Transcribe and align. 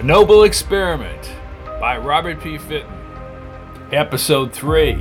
A 0.00 0.02
Noble 0.02 0.44
Experiment 0.44 1.30
by 1.78 1.98
Robert 1.98 2.40
P. 2.40 2.56
Fitton. 2.56 2.90
Episode 3.92 4.50
3 4.50 4.94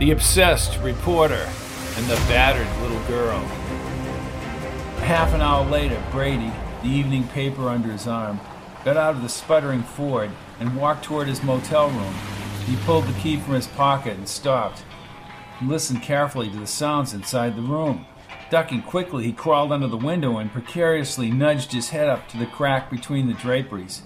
The 0.00 0.10
Obsessed 0.10 0.76
Reporter 0.80 1.48
and 1.96 2.06
the 2.06 2.16
Battered 2.26 2.66
Little 2.82 3.00
Girl. 3.06 3.38
Half 5.04 5.34
an 5.34 5.40
hour 5.40 5.64
later, 5.64 6.02
Brady, 6.10 6.50
the 6.82 6.88
evening 6.88 7.28
paper 7.28 7.68
under 7.68 7.92
his 7.92 8.08
arm, 8.08 8.40
got 8.84 8.96
out 8.96 9.14
of 9.14 9.22
the 9.22 9.28
sputtering 9.28 9.84
Ford 9.84 10.32
and 10.58 10.76
walked 10.76 11.04
toward 11.04 11.28
his 11.28 11.44
motel 11.44 11.88
room. 11.88 12.14
He 12.66 12.74
pulled 12.84 13.06
the 13.06 13.20
key 13.20 13.36
from 13.36 13.54
his 13.54 13.68
pocket 13.68 14.16
and 14.16 14.28
stopped. 14.28 14.82
He 15.60 15.66
listened 15.66 16.02
carefully 16.02 16.50
to 16.50 16.58
the 16.58 16.66
sounds 16.66 17.14
inside 17.14 17.54
the 17.54 17.62
room. 17.62 18.04
Ducking 18.50 18.82
quickly, 18.82 19.26
he 19.26 19.32
crawled 19.32 19.70
under 19.70 19.86
the 19.86 19.96
window 19.96 20.38
and 20.38 20.50
precariously 20.50 21.30
nudged 21.30 21.70
his 21.70 21.90
head 21.90 22.08
up 22.08 22.28
to 22.30 22.36
the 22.36 22.46
crack 22.46 22.90
between 22.90 23.28
the 23.28 23.34
draperies. 23.34 24.02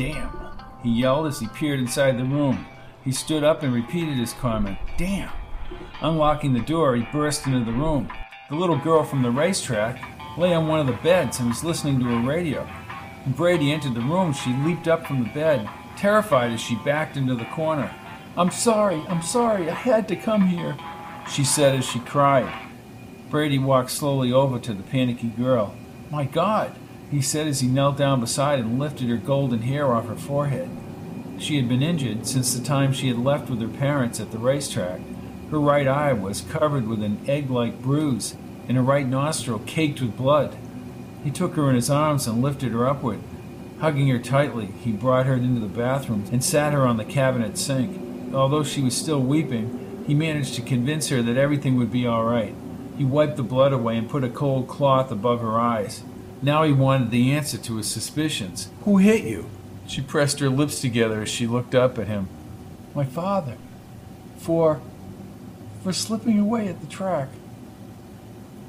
Damn, 0.00 0.30
he 0.82 0.88
yelled 0.88 1.26
as 1.26 1.40
he 1.40 1.46
peered 1.48 1.78
inside 1.78 2.16
the 2.16 2.24
room. 2.24 2.64
He 3.04 3.12
stood 3.12 3.44
up 3.44 3.62
and 3.62 3.70
repeated 3.70 4.16
his 4.16 4.32
comment. 4.32 4.78
Damn. 4.96 5.30
Unlocking 6.00 6.54
the 6.54 6.60
door, 6.60 6.96
he 6.96 7.06
burst 7.12 7.46
into 7.46 7.70
the 7.70 7.76
room. 7.76 8.10
The 8.48 8.56
little 8.56 8.78
girl 8.78 9.04
from 9.04 9.20
the 9.20 9.30
racetrack 9.30 10.02
lay 10.38 10.54
on 10.54 10.68
one 10.68 10.80
of 10.80 10.86
the 10.86 11.02
beds 11.02 11.38
and 11.38 11.50
was 11.50 11.62
listening 11.62 12.00
to 12.00 12.08
a 12.08 12.26
radio. 12.26 12.64
When 13.24 13.34
Brady 13.34 13.72
entered 13.72 13.92
the 13.92 14.00
room, 14.00 14.32
she 14.32 14.54
leaped 14.64 14.88
up 14.88 15.06
from 15.06 15.22
the 15.22 15.28
bed, 15.34 15.68
terrified 15.98 16.52
as 16.52 16.62
she 16.62 16.76
backed 16.76 17.18
into 17.18 17.34
the 17.34 17.44
corner. 17.44 17.94
I'm 18.38 18.50
sorry, 18.50 19.04
I'm 19.06 19.20
sorry, 19.20 19.68
I 19.68 19.74
had 19.74 20.08
to 20.08 20.16
come 20.16 20.46
here, 20.46 20.78
she 21.30 21.44
said 21.44 21.74
as 21.74 21.84
she 21.84 21.98
cried. 22.00 22.50
Brady 23.28 23.58
walked 23.58 23.90
slowly 23.90 24.32
over 24.32 24.58
to 24.60 24.72
the 24.72 24.82
panicky 24.82 25.28
girl. 25.28 25.74
My 26.10 26.24
God, 26.24 26.74
he 27.10 27.20
said 27.20 27.46
as 27.46 27.60
he 27.60 27.68
knelt 27.68 27.96
down 27.96 28.20
beside 28.20 28.58
and 28.58 28.78
lifted 28.78 29.08
her 29.08 29.16
golden 29.16 29.62
hair 29.62 29.92
off 29.92 30.06
her 30.06 30.14
forehead. 30.14 30.68
She 31.38 31.56
had 31.56 31.68
been 31.68 31.82
injured 31.82 32.26
since 32.26 32.54
the 32.54 32.64
time 32.64 32.92
she 32.92 33.08
had 33.08 33.18
left 33.18 33.48
with 33.48 33.60
her 33.60 33.68
parents 33.68 34.20
at 34.20 34.30
the 34.30 34.38
racetrack. 34.38 35.00
Her 35.50 35.58
right 35.58 35.88
eye 35.88 36.12
was 36.12 36.42
covered 36.42 36.86
with 36.86 37.02
an 37.02 37.18
egg 37.26 37.50
like 37.50 37.82
bruise, 37.82 38.36
and 38.68 38.76
her 38.76 38.82
right 38.82 39.06
nostril 39.06 39.60
caked 39.66 40.00
with 40.00 40.16
blood. 40.16 40.56
He 41.24 41.30
took 41.30 41.56
her 41.56 41.68
in 41.68 41.74
his 41.74 41.90
arms 41.90 42.26
and 42.26 42.42
lifted 42.42 42.72
her 42.72 42.86
upward. 42.86 43.20
Hugging 43.80 44.08
her 44.08 44.18
tightly, 44.18 44.66
he 44.66 44.92
brought 44.92 45.26
her 45.26 45.34
into 45.34 45.60
the 45.60 45.66
bathroom 45.66 46.24
and 46.30 46.44
sat 46.44 46.72
her 46.72 46.86
on 46.86 46.98
the 46.98 47.04
cabinet 47.04 47.58
sink. 47.58 48.34
Although 48.34 48.62
she 48.62 48.82
was 48.82 48.96
still 48.96 49.20
weeping, 49.20 50.04
he 50.06 50.14
managed 50.14 50.54
to 50.54 50.62
convince 50.62 51.08
her 51.08 51.22
that 51.22 51.36
everything 51.36 51.76
would 51.76 51.90
be 51.90 52.06
all 52.06 52.24
right. 52.24 52.54
He 52.96 53.04
wiped 53.04 53.36
the 53.36 53.42
blood 53.42 53.72
away 53.72 53.96
and 53.96 54.08
put 54.08 54.22
a 54.22 54.28
cold 54.28 54.68
cloth 54.68 55.10
above 55.10 55.40
her 55.40 55.58
eyes. 55.58 56.02
Now 56.42 56.62
he 56.62 56.72
wanted 56.72 57.10
the 57.10 57.32
answer 57.32 57.58
to 57.58 57.76
his 57.76 57.90
suspicions. 57.90 58.70
Who 58.84 58.98
hit 58.98 59.24
you? 59.24 59.50
She 59.86 60.00
pressed 60.00 60.40
her 60.40 60.48
lips 60.48 60.80
together 60.80 61.22
as 61.22 61.28
she 61.28 61.46
looked 61.46 61.74
up 61.74 61.98
at 61.98 62.06
him. 62.06 62.28
My 62.94 63.04
father. 63.04 63.56
For. 64.38 64.80
for 65.82 65.92
slipping 65.92 66.38
away 66.38 66.68
at 66.68 66.80
the 66.80 66.86
track. 66.86 67.28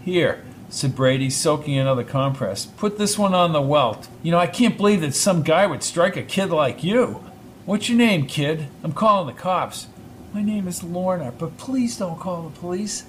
Here, 0.03 0.43
said 0.69 0.95
Brady, 0.95 1.29
soaking 1.29 1.77
another 1.77 2.03
compress. 2.03 2.65
Put 2.65 2.97
this 2.97 3.17
one 3.17 3.33
on 3.33 3.53
the 3.53 3.61
welt. 3.61 4.07
You 4.23 4.31
know, 4.31 4.39
I 4.39 4.47
can't 4.47 4.77
believe 4.77 5.01
that 5.01 5.13
some 5.13 5.43
guy 5.43 5.67
would 5.67 5.83
strike 5.83 6.17
a 6.17 6.23
kid 6.23 6.49
like 6.49 6.83
you. 6.83 7.23
What's 7.65 7.87
your 7.87 7.97
name, 7.97 8.25
kid? 8.25 8.67
I'm 8.83 8.91
calling 8.91 9.27
the 9.27 9.39
cops. 9.39 9.87
My 10.33 10.41
name 10.41 10.67
is 10.67 10.83
Lorna, 10.83 11.31
but 11.37 11.57
please 11.57 11.97
don't 11.97 12.19
call 12.19 12.43
the 12.43 12.59
police. 12.59 13.05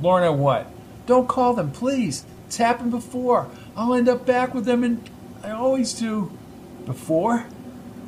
Lorna, 0.00 0.32
what? 0.32 0.66
Don't 1.06 1.28
call 1.28 1.54
them, 1.54 1.70
please. 1.70 2.24
It's 2.52 2.58
happened 2.58 2.90
before. 2.90 3.48
I'll 3.74 3.94
end 3.94 4.10
up 4.10 4.26
back 4.26 4.52
with 4.52 4.66
them, 4.66 4.84
and 4.84 5.08
I 5.42 5.52
always 5.52 5.94
do. 5.94 6.30
Before? 6.84 7.46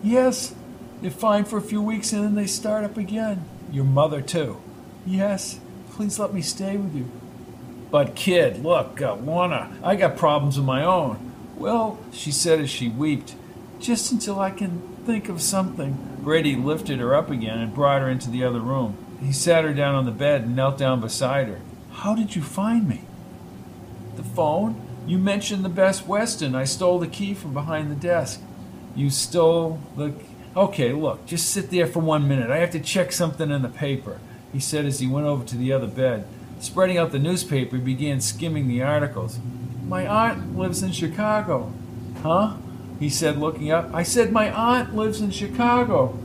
Yes. 0.03 0.55
They're 1.01 1.11
fine 1.11 1.47
for 1.47 1.57
a 1.57 1.63
few 1.63 1.81
weeks 1.81 2.13
and 2.13 2.23
then 2.23 2.35
they 2.35 2.47
start 2.47 2.85
up 2.85 2.99
again. 2.99 3.47
Your 3.73 3.87
mother, 3.87 4.21
too. 4.21 4.61
Yes. 5.07 5.61
Please 5.93 6.19
let 6.19 6.35
me 6.35 6.43
stay 6.43 6.77
with 6.77 6.95
you. 6.95 7.11
But, 7.91 8.15
kid, 8.15 8.63
look, 8.63 9.01
uh, 9.01 9.15
Lorna, 9.15 9.79
I 9.83 9.97
got 9.97 10.19
problems 10.19 10.59
of 10.59 10.67
my 10.67 10.85
own. 10.85 11.33
Well, 11.57 11.99
she 12.13 12.31
said 12.31 12.61
as 12.61 12.69
she 12.69 12.91
wept, 12.91 13.37
just 13.81 14.13
until 14.13 14.39
I 14.41 14.51
can 14.51 14.83
think 15.07 15.31
of 15.31 15.41
something. 15.41 16.19
Brady 16.21 16.55
lifted 16.55 16.99
her 16.99 17.15
up 17.15 17.31
again 17.31 17.61
and 17.61 17.75
brought 17.75 18.03
her 18.03 18.11
into 18.11 18.29
the 18.29 18.45
other 18.45 18.61
room. 18.61 18.99
He 19.23 19.33
sat 19.33 19.65
her 19.65 19.73
down 19.73 19.95
on 19.95 20.05
the 20.05 20.11
bed 20.11 20.43
and 20.43 20.55
knelt 20.55 20.77
down 20.77 21.01
beside 21.01 21.49
her. 21.49 21.63
How 21.93 22.15
did 22.15 22.37
you 22.37 22.43
find 22.43 22.87
me? 22.87 23.05
The 24.17 24.23
phone? 24.23 24.81
You 25.07 25.19
mentioned 25.19 25.65
the 25.65 25.69
Best 25.69 26.07
Western. 26.07 26.55
I 26.55 26.65
stole 26.65 26.99
the 26.99 27.07
key 27.07 27.35
from 27.35 27.53
behind 27.53 27.91
the 27.91 27.97
desk. 27.97 28.41
You 28.95 29.11
stole 29.11 29.81
the. 29.97 30.15
Okay, 30.57 30.93
look, 30.93 31.27
just 31.27 31.51
sit 31.51 31.71
there 31.71 31.87
for 31.87 32.01
one 32.01 32.29
minute. 32.29 32.51
I 32.51 32.59
have 32.59 32.71
to 32.71 32.81
check 32.81 33.13
something 33.13 33.51
in 33.51 33.63
the 33.63 33.69
paper, 33.69 34.21
he 34.53 34.61
said 34.61 34.85
as 34.85 35.01
he 35.01 35.07
went 35.07 35.27
over 35.27 35.45
to 35.45 35.57
the 35.57 35.73
other 35.73 35.89
bed. 35.89 36.27
Spreading 36.61 36.97
out 36.97 37.13
the 37.13 37.19
newspaper, 37.19 37.77
he 37.77 37.83
began 37.83 38.21
skimming 38.21 38.69
the 38.69 38.83
articles. 38.83 39.39
My 39.87 40.07
aunt 40.07 40.57
lives 40.57 40.83
in 40.83 40.93
Chicago. 40.93 41.73
Huh? 42.23 42.55
He 43.01 43.11
said, 43.11 43.37
looking 43.37 43.71
up. 43.71 43.93
I 43.93 44.03
said, 44.03 44.33
My 44.33 44.51
aunt 44.51 44.95
lives 44.95 45.21
in 45.21 45.31
Chicago. 45.31 46.19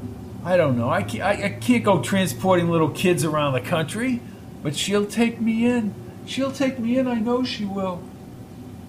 I 0.46 0.56
don't 0.56 0.78
know. 0.78 0.90
I 0.90 1.04
can't, 1.04 1.24
I, 1.24 1.46
I 1.46 1.50
can't 1.50 1.84
go 1.84 2.02
transporting 2.02 2.70
little 2.70 2.90
kids 2.90 3.26
around 3.26 3.54
the 3.54 3.62
country, 3.62 4.22
but 4.64 4.76
she'll 4.76 5.06
take 5.06 5.42
me 5.42 5.66
in. 5.66 5.94
She'll 6.30 6.52
take 6.52 6.78
me 6.78 7.00
in. 7.00 7.08
I 7.08 7.16
know 7.16 7.44
she 7.44 7.66
will. 7.66 8.04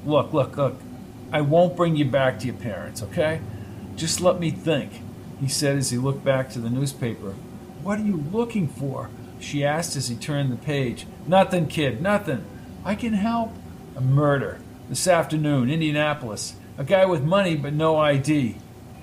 Look, 0.04 0.34
look, 0.34 0.58
look. 0.58 0.78
I 1.32 1.40
won't 1.40 1.74
bring 1.74 1.96
you 1.96 2.04
back 2.04 2.38
to 2.40 2.46
your 2.46 2.56
parents, 2.56 3.02
okay? 3.02 3.40
Just 3.96 4.20
let 4.20 4.38
me 4.38 4.50
think, 4.50 5.00
he 5.40 5.48
said 5.48 5.78
as 5.78 5.88
he 5.88 5.96
looked 5.96 6.22
back 6.22 6.50
to 6.50 6.58
the 6.58 6.68
newspaper. 6.68 7.30
What 7.82 7.98
are 7.98 8.04
you 8.04 8.22
looking 8.30 8.68
for? 8.68 9.08
She 9.38 9.64
asked 9.64 9.96
as 9.96 10.08
he 10.08 10.16
turned 10.16 10.52
the 10.52 10.56
page. 10.56 11.06
Nothing, 11.26 11.66
kid, 11.66 12.02
nothing. 12.02 12.44
I 12.84 12.94
can 12.94 13.14
help. 13.14 13.52
A 13.96 14.02
murder. 14.02 14.60
This 14.90 15.08
afternoon, 15.08 15.70
Indianapolis. 15.70 16.56
A 16.76 16.84
guy 16.84 17.06
with 17.06 17.22
money 17.22 17.56
but 17.56 17.72
no 17.72 17.96
ID. 17.96 18.56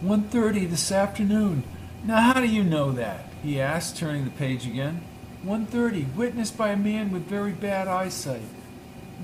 1.30 0.03 0.69
this 0.69 0.91
afternoon. 0.91 1.63
Now 2.03 2.21
how 2.21 2.39
do 2.39 2.47
you 2.47 2.63
know 2.63 2.91
that? 2.91 3.31
he 3.41 3.59
asked, 3.59 3.97
turning 3.97 4.25
the 4.25 4.31
page 4.31 4.67
again. 4.67 5.03
1.30, 5.45 6.15
witnessed 6.15 6.57
by 6.57 6.69
a 6.69 6.77
man 6.77 7.11
with 7.11 7.23
very 7.23 7.51
bad 7.51 7.87
eyesight. 7.87 8.41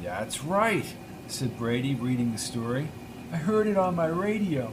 That's 0.02 0.44
right, 0.44 0.86
said 1.28 1.58
Brady, 1.58 1.96
reading 1.96 2.32
the 2.32 2.38
story. 2.38 2.88
I 3.32 3.38
heard 3.38 3.68
it 3.68 3.78
on 3.78 3.96
my 3.96 4.06
radio. 4.06 4.68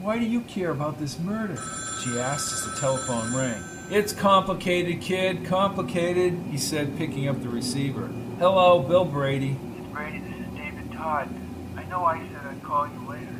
Why 0.00 0.18
do 0.18 0.24
you 0.24 0.40
care 0.42 0.70
about 0.70 0.98
this 0.98 1.18
murder? 1.18 1.60
She 2.02 2.18
asked 2.18 2.52
as 2.52 2.64
the 2.64 2.80
telephone 2.80 3.36
rang. 3.36 3.62
It's 3.90 4.12
complicated, 4.12 5.00
kid, 5.00 5.44
complicated, 5.44 6.34
he 6.50 6.58
said, 6.58 6.96
picking 6.96 7.28
up 7.28 7.42
the 7.42 7.48
receiver. 7.48 8.08
Hello, 8.38 8.80
Bill 8.80 9.04
Brady. 9.04 9.56
It's 9.78 9.88
Brady, 9.92 10.20
this 10.20 10.46
is 10.46 10.54
David 10.54 10.92
Todd. 10.92 11.28
I 11.76 11.84
know 11.84 12.04
I 12.04 12.18
said 12.18 12.46
I'd 12.46 12.62
call 12.62 12.86
you 12.86 13.08
later. 13.08 13.34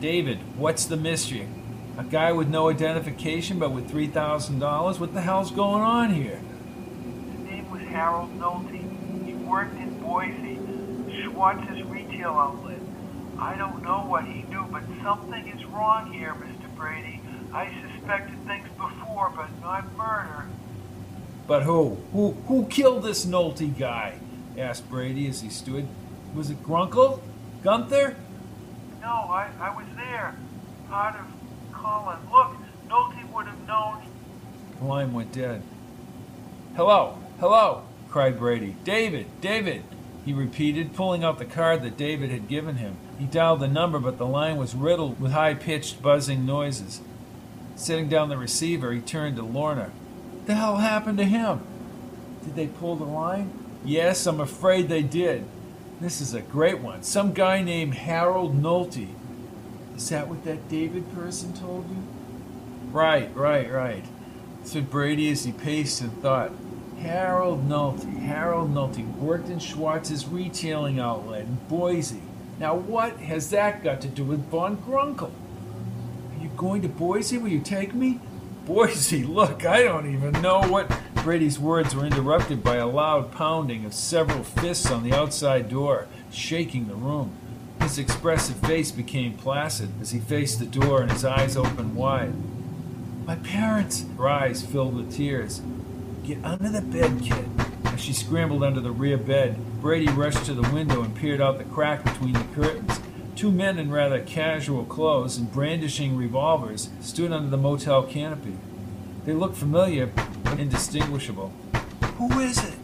David, 0.00 0.38
what's 0.56 0.84
the 0.84 0.96
mystery? 0.96 1.48
A 1.96 2.04
guy 2.04 2.32
with 2.32 2.48
no 2.48 2.68
identification 2.68 3.58
but 3.58 3.70
with 3.70 3.90
$3,000? 3.90 4.98
What 4.98 5.14
the 5.14 5.20
hell's 5.20 5.50
going 5.50 5.82
on 5.82 6.12
here? 6.12 6.40
Harold 7.94 8.36
Nolte. 8.40 9.24
He 9.24 9.34
worked 9.34 9.76
in 9.76 10.00
Boise, 10.00 10.58
Schwartz's 11.22 11.80
retail 11.84 12.30
outlet. 12.30 12.80
I 13.38 13.56
don't 13.56 13.84
know 13.84 14.00
what 14.00 14.24
he 14.24 14.42
knew, 14.42 14.66
but 14.72 14.82
something 15.04 15.46
is 15.46 15.64
wrong 15.66 16.12
here, 16.12 16.34
Mr. 16.34 16.74
Brady. 16.74 17.20
I 17.52 17.72
suspected 17.88 18.36
things 18.46 18.68
before, 18.76 19.32
but 19.36 19.48
not 19.60 19.96
murder. 19.96 20.46
But 21.46 21.62
who? 21.62 21.98
Who 22.12 22.32
who 22.48 22.66
killed 22.66 23.04
this 23.04 23.24
Nolte 23.24 23.78
guy? 23.78 24.18
asked 24.58 24.90
Brady 24.90 25.28
as 25.28 25.42
he 25.42 25.48
stood. 25.48 25.86
Was 26.34 26.50
it 26.50 26.64
Grunkel? 26.64 27.20
Gunther? 27.62 28.16
No, 29.00 29.08
I, 29.08 29.50
I 29.60 29.70
was 29.76 29.86
there. 29.94 30.34
Part 30.88 31.14
of 31.14 31.26
Colin. 31.72 32.18
Look, 32.32 32.56
Nolte 32.88 33.32
would 33.32 33.46
have 33.46 33.66
known. 33.68 34.02
Line 34.82 35.12
went 35.12 35.30
dead. 35.30 35.62
Hello, 36.76 37.18
hello, 37.44 37.82
cried 38.08 38.38
Brady. 38.38 38.74
David, 38.84 39.26
David, 39.42 39.82
he 40.24 40.32
repeated, 40.32 40.94
pulling 40.94 41.22
out 41.22 41.38
the 41.38 41.44
card 41.44 41.82
that 41.82 41.94
David 41.94 42.30
had 42.30 42.48
given 42.48 42.76
him. 42.76 42.96
He 43.18 43.26
dialed 43.26 43.60
the 43.60 43.68
number, 43.68 43.98
but 43.98 44.16
the 44.16 44.24
line 44.24 44.56
was 44.56 44.74
riddled 44.74 45.20
with 45.20 45.32
high 45.32 45.52
pitched, 45.52 46.00
buzzing 46.00 46.46
noises. 46.46 47.02
Setting 47.76 48.08
down 48.08 48.30
the 48.30 48.38
receiver, 48.38 48.92
he 48.92 49.00
turned 49.02 49.36
to 49.36 49.42
Lorna. 49.42 49.90
What 50.32 50.46
the 50.46 50.54
hell 50.54 50.78
happened 50.78 51.18
to 51.18 51.24
him? 51.24 51.60
Did 52.44 52.56
they 52.56 52.66
pull 52.66 52.96
the 52.96 53.04
line? 53.04 53.52
Yes, 53.84 54.24
I'm 54.24 54.40
afraid 54.40 54.88
they 54.88 55.02
did. 55.02 55.44
This 56.00 56.22
is 56.22 56.32
a 56.32 56.40
great 56.40 56.78
one. 56.78 57.02
Some 57.02 57.34
guy 57.34 57.60
named 57.60 57.92
Harold 57.92 58.58
Nolte. 58.58 59.08
Is 59.94 60.08
that 60.08 60.28
what 60.28 60.44
that 60.44 60.70
David 60.70 61.14
person 61.14 61.52
told 61.52 61.90
you? 61.90 62.02
Right, 62.90 63.28
right, 63.36 63.70
right, 63.70 64.04
said 64.62 64.88
Brady 64.88 65.30
as 65.30 65.44
he 65.44 65.52
paced 65.52 66.00
and 66.00 66.22
thought. 66.22 66.50
Harold 67.04 67.68
Nolte, 67.68 68.18
Harold 68.20 68.72
Nolte 68.72 69.06
worked 69.18 69.50
in 69.50 69.58
Schwartz's 69.58 70.26
retailing 70.26 70.98
outlet 70.98 71.42
in 71.42 71.58
Boise. 71.68 72.22
Now, 72.58 72.74
what 72.76 73.18
has 73.18 73.50
that 73.50 73.84
got 73.84 74.00
to 74.00 74.08
do 74.08 74.24
with 74.24 74.48
Von 74.48 74.78
Grunkel? 74.78 75.30
Are 75.30 76.42
you 76.42 76.48
going 76.56 76.80
to 76.80 76.88
Boise? 76.88 77.36
Will 77.36 77.50
you 77.50 77.60
take 77.60 77.92
me? 77.92 78.20
Boise, 78.64 79.22
look, 79.26 79.66
I 79.66 79.82
don't 79.82 80.10
even 80.10 80.40
know 80.40 80.62
what. 80.62 80.90
Brady's 81.22 81.58
words 81.58 81.94
were 81.94 82.06
interrupted 82.06 82.64
by 82.64 82.76
a 82.76 82.86
loud 82.86 83.32
pounding 83.32 83.84
of 83.84 83.92
several 83.92 84.42
fists 84.42 84.90
on 84.90 85.02
the 85.02 85.12
outside 85.12 85.68
door, 85.68 86.06
shaking 86.32 86.88
the 86.88 86.94
room. 86.94 87.36
His 87.82 87.98
expressive 87.98 88.56
face 88.56 88.90
became 88.90 89.34
placid 89.34 89.90
as 90.00 90.12
he 90.12 90.20
faced 90.20 90.58
the 90.58 90.64
door 90.64 91.02
and 91.02 91.12
his 91.12 91.24
eyes 91.24 91.54
opened 91.54 91.96
wide. 91.96 92.32
My 93.26 93.36
parents! 93.36 94.06
Her 94.16 94.26
eyes 94.26 94.64
filled 94.64 94.94
with 94.94 95.14
tears. 95.14 95.60
Get 96.24 96.42
under 96.42 96.70
the 96.70 96.80
bed, 96.80 97.20
kid. 97.22 97.46
As 97.84 98.00
she 98.00 98.14
scrambled 98.14 98.64
under 98.64 98.80
the 98.80 98.90
rear 98.90 99.18
bed, 99.18 99.58
Brady 99.82 100.10
rushed 100.10 100.46
to 100.46 100.54
the 100.54 100.66
window 100.72 101.02
and 101.02 101.14
peered 101.14 101.42
out 101.42 101.58
the 101.58 101.64
crack 101.64 102.02
between 102.02 102.32
the 102.32 102.46
curtains. 102.54 102.98
Two 103.36 103.50
men 103.50 103.78
in 103.78 103.90
rather 103.90 104.22
casual 104.22 104.86
clothes 104.86 105.36
and 105.36 105.52
brandishing 105.52 106.16
revolvers 106.16 106.88
stood 107.02 107.30
under 107.30 107.50
the 107.50 107.58
motel 107.58 108.04
canopy. 108.04 108.56
They 109.26 109.34
looked 109.34 109.56
familiar 109.56 110.06
but 110.44 110.58
indistinguishable. 110.58 111.52
Who 112.16 112.40
is 112.40 112.56
it? 112.56 112.78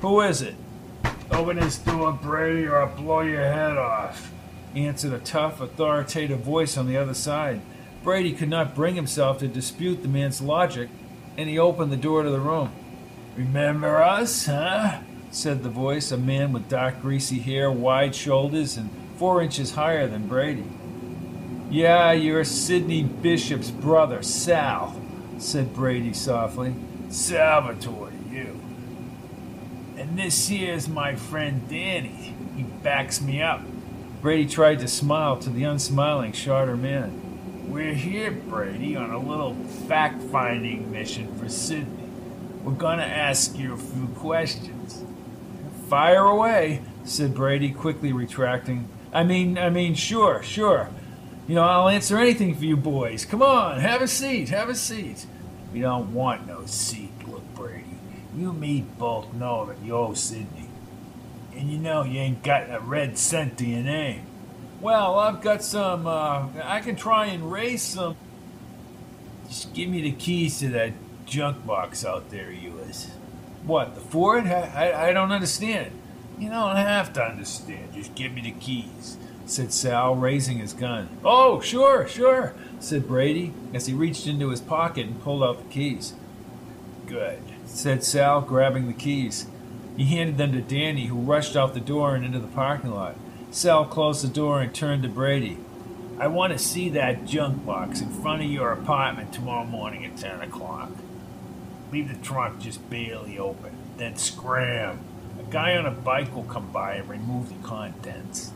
Who 0.00 0.20
is 0.20 0.42
it? 0.42 0.54
Open 1.32 1.58
this 1.58 1.78
door, 1.78 2.12
Brady, 2.12 2.66
or 2.66 2.82
I'll 2.82 2.94
blow 2.94 3.22
your 3.22 3.42
head 3.42 3.76
off. 3.76 4.32
answered 4.76 5.12
a 5.12 5.18
tough, 5.18 5.60
authoritative 5.60 6.38
voice 6.38 6.76
on 6.76 6.86
the 6.86 6.96
other 6.96 7.14
side. 7.14 7.60
Brady 8.04 8.32
could 8.32 8.48
not 8.48 8.76
bring 8.76 8.94
himself 8.94 9.40
to 9.40 9.48
dispute 9.48 10.02
the 10.02 10.08
man's 10.08 10.40
logic, 10.40 10.88
and 11.36 11.48
he 11.48 11.58
opened 11.58 11.92
the 11.92 11.96
door 11.96 12.22
to 12.22 12.30
the 12.30 12.40
room. 12.40 12.70
Remember 13.36 14.02
us, 14.02 14.46
huh? 14.46 15.00
said 15.30 15.62
the 15.62 15.68
voice, 15.68 16.10
a 16.10 16.16
man 16.16 16.52
with 16.52 16.68
dark, 16.68 17.00
greasy 17.00 17.38
hair, 17.38 17.70
wide 17.70 18.14
shoulders, 18.14 18.76
and 18.76 18.90
four 19.16 19.40
inches 19.40 19.72
higher 19.72 20.06
than 20.06 20.26
Brady. 20.26 20.64
Yeah, 21.70 22.10
you're 22.12 22.42
Sidney 22.42 23.04
Bishop's 23.04 23.70
brother, 23.70 24.22
Sal, 24.22 25.00
said 25.38 25.72
Brady 25.72 26.12
softly. 26.12 26.74
Salvatore, 27.10 28.12
you. 28.28 28.60
And 29.96 30.18
this 30.18 30.48
here's 30.48 30.88
my 30.88 31.14
friend 31.14 31.68
Danny. 31.68 32.34
He 32.56 32.64
backs 32.64 33.20
me 33.20 33.40
up. 33.40 33.60
Brady 34.20 34.48
tried 34.48 34.80
to 34.80 34.88
smile 34.88 35.38
to 35.38 35.50
the 35.50 35.62
unsmiling 35.62 36.32
Charter 36.32 36.76
man. 36.76 37.29
We're 37.66 37.94
here, 37.94 38.30
Brady, 38.30 38.96
on 38.96 39.10
a 39.10 39.18
little 39.18 39.54
fact 39.86 40.22
finding 40.22 40.90
mission 40.90 41.32
for 41.38 41.48
Sydney. 41.48 42.08
We're 42.64 42.72
gonna 42.72 43.02
ask 43.02 43.56
you 43.56 43.74
a 43.74 43.76
few 43.76 44.06
questions. 44.16 45.04
Fire 45.88 46.24
away, 46.24 46.82
said 47.04 47.34
Brady, 47.34 47.70
quickly 47.70 48.12
retracting. 48.12 48.88
I 49.12 49.24
mean, 49.24 49.56
I 49.58 49.70
mean, 49.70 49.94
sure, 49.94 50.42
sure. 50.42 50.90
You 51.46 51.54
know, 51.56 51.62
I'll 51.62 51.88
answer 51.88 52.18
anything 52.18 52.54
for 52.54 52.64
you 52.64 52.76
boys. 52.76 53.24
Come 53.24 53.42
on, 53.42 53.80
have 53.80 54.02
a 54.02 54.08
seat, 54.08 54.48
have 54.50 54.68
a 54.68 54.74
seat. 54.74 55.26
We 55.72 55.80
don't 55.80 56.12
want 56.12 56.46
no 56.46 56.66
seat, 56.66 57.12
look, 57.28 57.42
Brady. 57.54 57.96
You 58.36 58.50
and 58.50 58.60
me 58.60 58.84
both 58.98 59.32
know 59.32 59.66
that 59.66 59.84
you're 59.84 60.16
Sydney. 60.16 60.68
And 61.54 61.70
you 61.70 61.78
know 61.78 62.04
you 62.04 62.20
ain't 62.20 62.42
got 62.42 62.70
a 62.70 62.80
red 62.80 63.18
cent 63.18 63.58
to 63.58 63.66
your 63.66 63.82
name. 63.82 64.26
Well, 64.80 65.18
I've 65.18 65.42
got 65.42 65.62
some, 65.62 66.06
uh, 66.06 66.48
I 66.64 66.80
can 66.80 66.96
try 66.96 67.26
and 67.26 67.52
raise 67.52 67.82
some. 67.82 68.16
Just 69.46 69.74
give 69.74 69.90
me 69.90 70.00
the 70.00 70.12
keys 70.12 70.58
to 70.60 70.68
that 70.70 70.92
junk 71.26 71.66
box 71.66 72.04
out 72.04 72.30
there 72.30 72.50
yours. 72.50 73.10
What, 73.66 73.94
the 73.94 74.00
Ford? 74.00 74.46
I, 74.46 74.92
I, 74.92 75.08
I 75.08 75.12
don't 75.12 75.32
understand. 75.32 75.92
You 76.38 76.48
don't 76.48 76.76
have 76.76 77.12
to 77.14 77.22
understand. 77.22 77.92
Just 77.92 78.14
give 78.14 78.32
me 78.32 78.40
the 78.40 78.52
keys, 78.52 79.18
said 79.44 79.70
Sal, 79.72 80.14
raising 80.14 80.58
his 80.58 80.72
gun. 80.72 81.10
Oh, 81.22 81.60
sure, 81.60 82.08
sure, 82.08 82.54
said 82.78 83.06
Brady 83.06 83.52
as 83.74 83.86
he 83.86 83.92
reached 83.92 84.26
into 84.26 84.48
his 84.48 84.62
pocket 84.62 85.06
and 85.06 85.22
pulled 85.22 85.42
out 85.42 85.58
the 85.58 85.68
keys. 85.68 86.14
Good, 87.06 87.42
said 87.66 88.02
Sal, 88.02 88.40
grabbing 88.40 88.86
the 88.86 88.94
keys. 88.94 89.46
He 89.98 90.04
handed 90.06 90.38
them 90.38 90.52
to 90.52 90.62
Danny, 90.62 91.06
who 91.06 91.16
rushed 91.16 91.54
out 91.54 91.74
the 91.74 91.80
door 91.80 92.14
and 92.14 92.24
into 92.24 92.38
the 92.38 92.46
parking 92.46 92.92
lot. 92.92 93.16
Sal 93.52 93.84
closed 93.84 94.22
the 94.22 94.28
door 94.28 94.60
and 94.60 94.72
turned 94.72 95.02
to 95.02 95.08
Brady. 95.08 95.58
I 96.20 96.28
want 96.28 96.52
to 96.52 96.58
see 96.58 96.88
that 96.90 97.24
junk 97.24 97.66
box 97.66 98.00
in 98.00 98.08
front 98.08 98.42
of 98.42 98.50
your 98.50 98.70
apartment 98.70 99.32
tomorrow 99.32 99.64
morning 99.64 100.04
at 100.04 100.16
10 100.16 100.40
o'clock. 100.42 100.92
Leave 101.90 102.08
the 102.08 102.24
trunk 102.24 102.60
just 102.60 102.88
barely 102.88 103.40
open, 103.40 103.72
then 103.96 104.14
scram. 104.14 105.00
A 105.40 105.50
guy 105.50 105.76
on 105.76 105.84
a 105.84 105.90
bike 105.90 106.32
will 106.32 106.44
come 106.44 106.70
by 106.70 106.94
and 106.94 107.08
remove 107.08 107.48
the 107.48 107.66
contents. 107.66 108.52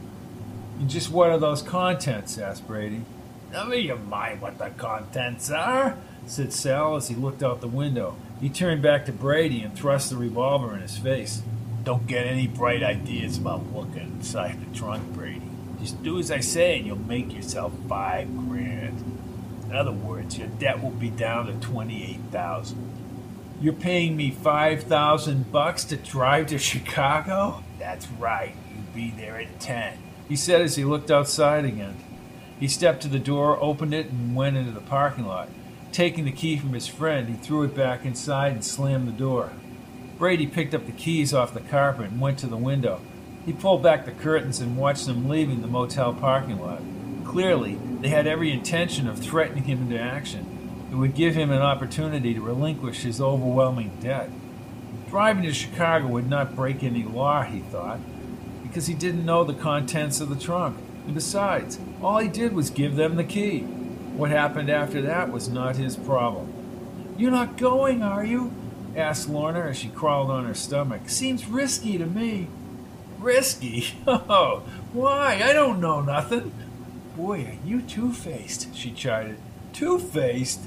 And 0.79 0.89
just 0.89 1.11
what 1.11 1.31
are 1.31 1.39
those 1.39 1.61
contents? 1.61 2.39
asked 2.39 2.69
Brady. 2.69 3.03
Never 3.51 3.75
you 3.75 3.97
mind 3.97 4.41
what 4.41 4.59
the 4.59 4.71
contents 4.71 5.51
are, 5.51 5.97
said 6.27 6.53
Sal 6.53 6.95
as 6.95 7.09
he 7.09 7.17
looked 7.17 7.43
out 7.43 7.61
the 7.61 7.67
window. 7.67 8.15
He 8.41 8.49
turned 8.49 8.83
back 8.83 9.07
to 9.07 9.13
Brady 9.13 9.63
and 9.63 9.75
thrust 9.77 10.11
the 10.11 10.17
revolver 10.17 10.73
in 10.73 10.83
his 10.83 10.97
face. 10.97 11.43
Don't 11.85 12.07
get 12.07 12.27
any 12.27 12.47
bright 12.47 12.83
ideas 12.83 13.37
about 13.37 13.73
looking 13.75 14.01
inside 14.01 14.59
the 14.59 14.79
trunk, 14.79 15.13
Brady. 15.13 15.43
Just 15.79 16.03
do 16.03 16.19
as 16.19 16.31
I 16.31 16.41
say 16.41 16.79
and 16.79 16.87
you'll 16.87 16.97
make 16.97 17.33
yourself 17.35 17.75
five 17.87 18.35
grand. 18.49 19.21
In 19.69 19.77
other 19.77 19.93
words, 19.93 20.39
your 20.39 20.49
debt 20.49 20.83
will 20.83 20.91
be 20.91 21.11
down 21.11 21.47
to 21.47 21.53
twenty-eight 21.55 22.21
thousand. 22.33 22.91
You're 23.61 23.75
paying 23.75 24.17
me 24.17 24.31
five 24.31 24.85
thousand 24.85 25.53
bucks 25.53 25.85
to 25.85 25.97
drive 25.97 26.47
to 26.47 26.59
Chicago? 26.59 27.63
That's 27.79 28.09
right. 28.13 28.55
You'll 28.75 28.95
be 28.95 29.11
there 29.11 29.39
at 29.39 29.61
ten. 29.61 29.99
He 30.27 30.37
said 30.37 30.63
as 30.63 30.77
he 30.77 30.85
looked 30.85 31.11
outside 31.11 31.67
again. 31.67 31.97
He 32.59 32.69
stepped 32.69 33.03
to 33.03 33.09
the 33.09 33.19
door, 33.19 33.59
opened 33.61 33.93
it, 33.93 34.07
and 34.07 34.35
went 34.35 34.57
into 34.57 34.73
the 34.73 34.81
parking 34.81 35.27
lot. 35.27 35.51
Taking 35.93 36.25
the 36.25 36.33
key 36.33 36.57
from 36.57 36.73
his 36.73 36.87
friend, 36.87 37.29
he 37.29 37.35
threw 37.35 37.63
it 37.65 37.75
back 37.75 38.07
inside 38.07 38.53
and 38.53 38.65
slammed 38.65 39.07
the 39.07 39.13
door. 39.13 39.51
Brady 40.25 40.47
picked 40.47 40.73
up 40.73 40.87
the 40.87 40.93
keys 40.93 41.35
off 41.35 41.53
the 41.53 41.61
carpet 41.61 42.11
and 42.11 42.19
went 42.19 42.39
to 42.39 42.47
the 42.47 42.57
window. 42.57 43.03
He 43.45 43.53
pulled 43.53 43.83
back 43.83 44.07
the 44.07 44.11
curtains 44.11 44.59
and 44.59 44.75
watched 44.75 45.05
them 45.05 45.29
leaving 45.29 45.61
the 45.61 45.69
motel 45.69 46.15
parking 46.15 46.59
lot. 46.63 46.81
Clearly, 47.27 47.75
they 48.01 48.09
had 48.09 48.27
every 48.27 48.51
intention 48.51 49.07
of 49.07 49.19
threatening 49.19 49.65
him 49.65 49.83
into 49.83 50.01
action. 50.01 50.87
It 50.91 50.95
would 50.95 51.15
give 51.15 51.35
him 51.35 51.51
an 51.51 51.61
opportunity 51.61 52.33
to 52.33 52.41
relinquish 52.41 53.03
his 53.03 53.21
overwhelming 53.21 53.99
debt. 54.01 54.31
Driving 55.11 55.43
to 55.43 55.53
Chicago 55.53 56.07
would 56.07 56.31
not 56.31 56.57
break 56.57 56.83
any 56.83 57.05
law, 57.05 57.43
he 57.43 57.61
thought, 57.61 58.01
because 58.63 58.87
he 58.87 58.95
didn't 58.95 59.27
know 59.27 59.45
the 59.45 59.53
contents 59.53 60.23
of 60.23 60.31
the 60.31 60.43
trunk. 60.43 60.79
And 61.05 61.15
besides, 61.15 61.79
all 62.01 62.17
he 62.17 62.29
did 62.29 62.55
was 62.55 62.71
give 62.71 62.97
them 62.97 63.17
the 63.17 63.25
key. 63.25 63.61
What 64.17 64.31
happened 64.31 64.71
after 64.71 65.03
that 65.03 65.31
was 65.31 65.51
not 65.51 65.77
his 65.77 65.97
problem. 65.97 66.51
You're 67.19 67.31
not 67.31 67.59
going, 67.59 68.03
are 68.03 68.25
you? 68.25 68.64
Asked 68.97 69.29
Lorna 69.29 69.61
as 69.61 69.77
she 69.79 69.89
crawled 69.89 70.31
on 70.31 70.45
her 70.47 70.55
stomach. 70.55 71.09
Seems 71.09 71.47
risky 71.47 71.99
to 71.99 72.07
me. 72.07 72.49
Risky? 73.19 73.95
Oh, 74.07 74.63
why? 74.93 75.41
I 75.43 75.53
don't 75.53 75.81
know 75.81 76.01
nothing. 76.01 76.53
Boy, 77.17 77.45
are 77.45 77.67
you 77.67 77.83
two 77.83 78.13
faced, 78.13 78.75
she 78.75 78.91
chided. 78.91 79.37
Two 79.73 79.99
faced? 79.99 80.61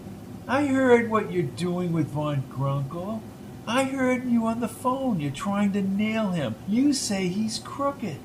I 0.48 0.68
heard 0.68 1.10
what 1.10 1.32
you're 1.32 1.44
doing 1.44 1.92
with 1.92 2.08
Von 2.08 2.44
Grunkel. 2.50 3.22
I 3.68 3.84
heard 3.84 4.26
you 4.26 4.46
on 4.48 4.62
the 4.62 4.70
phone. 4.70 5.20
You're 5.20 5.32
trying 5.32 5.74
to 5.74 5.82
nail 5.82 6.32
him. 6.32 6.56
You 6.70 6.94
say 6.94 7.28
he's 7.28 7.60
crooked. 7.60 8.20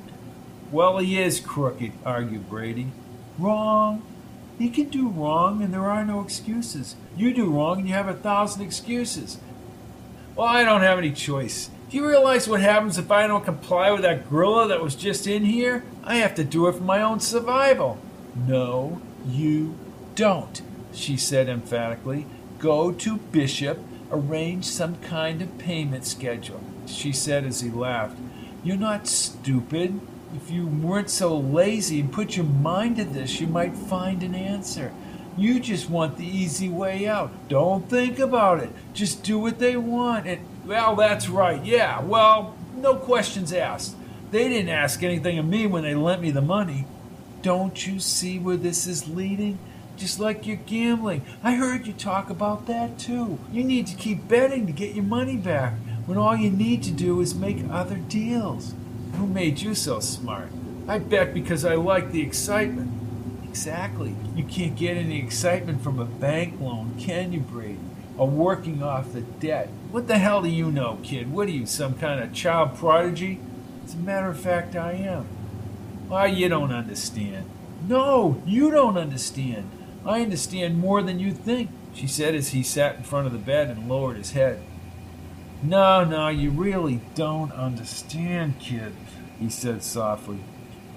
Well, 0.71 0.99
he 0.99 1.21
is 1.21 1.40
crooked, 1.40 1.92
argued 2.04 2.49
Brady. 2.49 2.92
Wrong. 3.38 4.02
He 4.59 4.71
can 4.71 4.88
do 4.88 5.09
wrong, 5.09 5.62
and 5.62 5.75
there 5.75 5.90
are 5.90 6.04
no 6.04 6.21
excuses. 6.21 6.94
You 7.16 7.35
do 7.35 7.50
wrong, 7.50 7.80
and 7.80 7.88
you 7.88 7.94
have 7.94 8.06
a 8.06 8.14
thousand 8.14 8.62
excuses. 8.62 9.38
Well, 10.34 10.46
I 10.46 10.64
don't 10.64 10.80
have 10.80 10.98
any 10.98 11.12
choice. 11.12 11.68
Do 11.90 11.98
you 11.98 12.08
realize 12.08 12.48
what 12.48 12.62
happens 12.62 12.96
if 12.96 13.10
I 13.10 13.26
don't 13.26 13.44
comply 13.44 13.90
with 13.90 14.00
that 14.00 14.30
gorilla 14.30 14.66
that 14.68 14.82
was 14.82 14.94
just 14.94 15.26
in 15.26 15.44
here? 15.44 15.84
I 16.02 16.16
have 16.16 16.34
to 16.36 16.44
do 16.44 16.66
it 16.68 16.76
for 16.76 16.82
my 16.82 17.02
own 17.02 17.20
survival. 17.20 17.98
No, 18.34 19.02
you 19.26 19.74
don't, 20.14 20.62
she 20.94 21.18
said 21.18 21.50
emphatically. 21.50 22.24
Go 22.58 22.92
to 22.92 23.16
Bishop, 23.16 23.78
arrange 24.10 24.64
some 24.64 24.96
kind 25.00 25.42
of 25.42 25.58
payment 25.58 26.06
schedule, 26.06 26.62
she 26.86 27.12
said 27.12 27.44
as 27.44 27.60
he 27.60 27.68
laughed. 27.68 28.16
You're 28.64 28.78
not 28.78 29.06
stupid. 29.06 30.00
If 30.34 30.50
you 30.50 30.66
weren't 30.66 31.10
so 31.10 31.36
lazy 31.36 32.00
and 32.00 32.10
put 32.10 32.36
your 32.36 32.46
mind 32.46 32.96
to 32.96 33.04
this, 33.04 33.38
you 33.38 33.46
might 33.46 33.76
find 33.76 34.22
an 34.22 34.34
answer. 34.34 34.94
You 35.36 35.60
just 35.60 35.88
want 35.88 36.16
the 36.16 36.26
easy 36.26 36.68
way 36.68 37.06
out. 37.06 37.30
Don't 37.48 37.88
think 37.88 38.18
about 38.18 38.60
it. 38.60 38.70
Just 38.92 39.22
do 39.22 39.38
what 39.38 39.58
they 39.58 39.76
want. 39.76 40.26
And, 40.26 40.46
well, 40.66 40.94
that's 40.96 41.28
right. 41.28 41.64
Yeah, 41.64 42.00
well, 42.02 42.56
no 42.76 42.96
questions 42.96 43.52
asked. 43.52 43.96
They 44.30 44.48
didn't 44.48 44.70
ask 44.70 45.02
anything 45.02 45.38
of 45.38 45.46
me 45.46 45.66
when 45.66 45.82
they 45.82 45.94
lent 45.94 46.22
me 46.22 46.30
the 46.30 46.40
money. 46.40 46.86
Don't 47.42 47.86
you 47.86 47.98
see 48.00 48.38
where 48.38 48.56
this 48.56 48.86
is 48.86 49.08
leading? 49.08 49.58
Just 49.96 50.18
like 50.18 50.46
you're 50.46 50.56
gambling. 50.56 51.22
I 51.42 51.54
heard 51.54 51.86
you 51.86 51.92
talk 51.92 52.30
about 52.30 52.66
that 52.66 52.98
too. 52.98 53.38
You 53.50 53.62
need 53.62 53.86
to 53.88 53.96
keep 53.96 54.28
betting 54.28 54.66
to 54.66 54.72
get 54.72 54.94
your 54.94 55.04
money 55.04 55.36
back 55.36 55.74
when 56.06 56.18
all 56.18 56.36
you 56.36 56.50
need 56.50 56.82
to 56.84 56.90
do 56.90 57.20
is 57.20 57.34
make 57.34 57.58
other 57.70 57.96
deals. 57.96 58.74
Who 59.14 59.26
made 59.26 59.60
you 59.60 59.74
so 59.74 60.00
smart? 60.00 60.48
I 60.88 60.98
bet 60.98 61.34
because 61.34 61.64
I 61.64 61.74
like 61.74 62.10
the 62.10 62.22
excitement. 62.22 62.90
Exactly. 63.52 64.16
You 64.35 64.44
can't 64.44 64.75
get 64.75 64.97
any 64.97 65.18
excitement 65.18 65.82
from 65.82 65.99
a 65.99 66.06
bank 66.06 66.59
loan, 66.59 66.94
can 66.99 67.35
you, 67.35 67.40
Brady? 67.40 67.78
Or 68.16 68.26
working 68.26 68.82
off 68.82 69.12
the 69.12 69.21
debt. 69.21 69.68
What 69.90 70.09
the 70.09 70.16
hell 70.16 70.40
do 70.40 70.49
you 70.49 70.73
know, 70.73 70.99
kid? 71.02 71.30
What 71.30 71.49
are 71.49 71.50
you, 71.50 71.66
some 71.66 71.99
kind 71.99 72.23
of 72.23 72.32
child 72.32 72.78
prodigy? 72.78 73.40
As 73.85 73.92
a 73.92 73.99
matter 73.99 74.28
of 74.28 74.40
fact, 74.40 74.75
I 74.75 74.92
am. 74.92 75.26
Why, 76.09 76.28
you 76.28 76.49
don't 76.49 76.73
understand. 76.73 77.44
No, 77.87 78.42
you 78.47 78.71
don't 78.71 78.97
understand. 78.97 79.71
I 80.06 80.23
understand 80.23 80.78
more 80.78 81.02
than 81.02 81.18
you 81.18 81.32
think, 81.32 81.68
she 81.92 82.06
said 82.06 82.35
as 82.35 82.49
he 82.49 82.62
sat 82.62 82.97
in 82.97 83.02
front 83.02 83.26
of 83.26 83.35
the 83.35 83.38
bed 83.38 83.68
and 83.68 83.87
lowered 83.87 84.16
his 84.16 84.32
head. 84.32 84.62
No, 85.62 86.04
no, 86.04 86.28
you 86.28 86.50
really 86.50 87.02
don't 87.14 87.52
understand, 87.52 88.59
kid, 88.59 88.94
he 89.38 89.50
said 89.50 89.82
softly. 89.82 90.40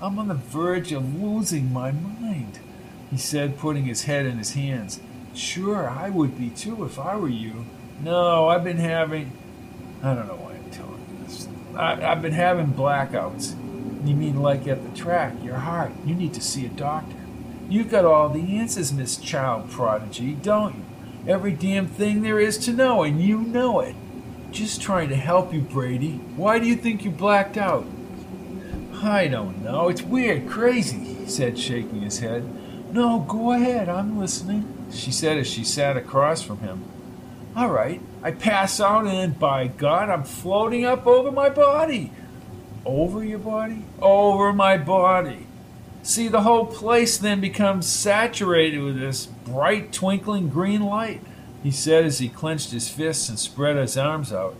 I'm 0.01 0.19
on 0.19 0.27
the 0.27 0.33
verge 0.33 0.91
of 0.91 1.21
losing 1.21 1.71
my 1.71 1.91
mind, 1.91 2.59
he 3.09 3.17
said, 3.17 3.57
putting 3.57 3.85
his 3.85 4.03
head 4.03 4.25
in 4.25 4.37
his 4.37 4.53
hands. 4.53 4.99
Sure, 5.33 5.89
I 5.89 6.09
would 6.09 6.37
be 6.37 6.49
too 6.49 6.83
if 6.83 6.99
I 6.99 7.15
were 7.15 7.29
you. 7.29 7.65
No, 8.01 8.49
I've 8.49 8.63
been 8.63 8.77
having. 8.77 9.31
I 10.03 10.13
don't 10.13 10.27
know 10.27 10.35
why 10.35 10.53
I'm 10.53 10.69
telling 10.69 11.05
you 11.09 11.25
this. 11.25 11.47
I, 11.75 12.11
I've 12.11 12.21
been 12.21 12.33
having 12.33 12.73
blackouts. 12.73 13.55
You 14.07 14.15
mean 14.15 14.41
like 14.41 14.67
at 14.67 14.83
the 14.83 14.97
track, 14.97 15.33
your 15.43 15.55
heart? 15.55 15.91
You 16.05 16.13
need 16.13 16.33
to 16.33 16.41
see 16.41 16.65
a 16.65 16.69
doctor. 16.69 17.15
You've 17.69 17.89
got 17.89 18.05
all 18.05 18.29
the 18.29 18.57
answers, 18.57 18.93
Miss 18.93 19.17
Child 19.17 19.71
Prodigy, 19.71 20.33
don't 20.33 20.75
you? 20.75 20.85
Every 21.27 21.53
damn 21.53 21.87
thing 21.87 22.21
there 22.21 22.39
is 22.39 22.57
to 22.59 22.73
know, 22.73 23.01
and 23.03 23.19
you 23.19 23.39
know 23.39 23.79
it. 23.79 23.95
Just 24.51 24.81
trying 24.81 25.09
to 25.09 25.15
help 25.15 25.53
you, 25.53 25.61
Brady. 25.61 26.17
Why 26.35 26.59
do 26.59 26.67
you 26.67 26.75
think 26.75 27.03
you 27.03 27.11
blacked 27.11 27.57
out? 27.57 27.85
I 29.05 29.27
don't 29.27 29.63
know. 29.63 29.89
It's 29.89 30.01
weird, 30.01 30.49
crazy, 30.49 30.97
he 30.97 31.27
said, 31.27 31.59
shaking 31.59 32.01
his 32.01 32.19
head. 32.19 32.43
No, 32.91 33.19
go 33.19 33.51
ahead. 33.51 33.87
I'm 33.87 34.17
listening, 34.17 34.87
she 34.91 35.11
said 35.11 35.37
as 35.37 35.47
she 35.47 35.63
sat 35.63 35.95
across 35.95 36.41
from 36.41 36.57
him. 36.59 36.83
All 37.55 37.69
right. 37.69 38.01
I 38.23 38.31
pass 38.31 38.79
out, 38.79 39.05
and 39.05 39.37
by 39.37 39.67
God, 39.67 40.09
I'm 40.09 40.23
floating 40.23 40.85
up 40.85 41.05
over 41.05 41.31
my 41.31 41.49
body. 41.49 42.11
Over 42.83 43.23
your 43.23 43.37
body? 43.37 43.85
Over 44.01 44.51
my 44.51 44.77
body. 44.77 45.45
See, 46.01 46.27
the 46.27 46.41
whole 46.41 46.65
place 46.65 47.19
then 47.19 47.39
becomes 47.39 47.85
saturated 47.85 48.79
with 48.81 48.99
this 48.99 49.27
bright, 49.27 49.93
twinkling 49.93 50.49
green 50.49 50.81
light, 50.81 51.21
he 51.61 51.69
said 51.69 52.05
as 52.05 52.17
he 52.17 52.27
clenched 52.27 52.71
his 52.71 52.89
fists 52.89 53.29
and 53.29 53.37
spread 53.37 53.75
his 53.75 53.97
arms 53.97 54.33
out. 54.33 54.55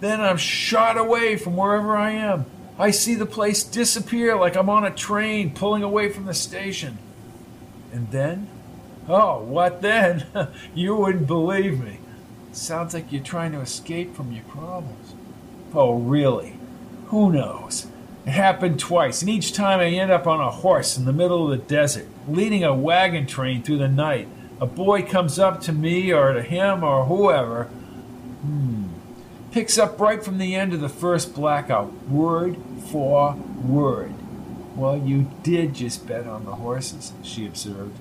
Then 0.00 0.20
I'm 0.20 0.36
shot 0.36 0.98
away 0.98 1.36
from 1.36 1.56
wherever 1.56 1.96
I 1.96 2.10
am. 2.10 2.44
I 2.78 2.92
see 2.92 3.14
the 3.14 3.26
place 3.26 3.64
disappear 3.64 4.36
like 4.36 4.56
I'm 4.56 4.70
on 4.70 4.84
a 4.84 4.94
train 4.94 5.52
pulling 5.52 5.82
away 5.82 6.10
from 6.10 6.26
the 6.26 6.34
station. 6.34 6.98
And 7.92 8.10
then? 8.12 8.48
Oh, 9.08 9.42
what 9.42 9.82
then? 9.82 10.26
you 10.74 10.94
wouldn't 10.94 11.26
believe 11.26 11.82
me. 11.82 11.98
Sounds 12.52 12.94
like 12.94 13.10
you're 13.10 13.22
trying 13.22 13.52
to 13.52 13.60
escape 13.60 14.14
from 14.14 14.32
your 14.32 14.44
problems. 14.44 15.14
Oh, 15.74 15.94
really? 15.94 16.58
Who 17.06 17.32
knows? 17.32 17.88
It 18.26 18.30
happened 18.32 18.78
twice, 18.78 19.22
and 19.22 19.30
each 19.30 19.54
time 19.54 19.80
I 19.80 19.86
end 19.86 20.10
up 20.10 20.26
on 20.26 20.40
a 20.40 20.50
horse 20.50 20.98
in 20.98 21.04
the 21.04 21.12
middle 21.12 21.44
of 21.44 21.58
the 21.58 21.64
desert, 21.64 22.06
leading 22.28 22.62
a 22.62 22.74
wagon 22.74 23.26
train 23.26 23.62
through 23.62 23.78
the 23.78 23.88
night. 23.88 24.28
A 24.60 24.66
boy 24.66 25.02
comes 25.02 25.38
up 25.38 25.60
to 25.62 25.72
me 25.72 26.12
or 26.12 26.32
to 26.32 26.42
him 26.42 26.84
or 26.84 27.06
whoever. 27.06 27.64
Hmm. 27.64 28.67
Picks 29.50 29.78
up 29.78 29.98
right 29.98 30.22
from 30.22 30.38
the 30.38 30.54
end 30.54 30.74
of 30.74 30.80
the 30.80 30.88
first 30.88 31.34
blackout, 31.34 31.92
word 32.08 32.56
for 32.90 33.34
word. 33.64 34.12
Well, 34.76 34.96
you 34.96 35.30
did 35.42 35.74
just 35.74 36.06
bet 36.06 36.26
on 36.26 36.44
the 36.44 36.56
horses, 36.56 37.12
she 37.22 37.46
observed. 37.46 37.96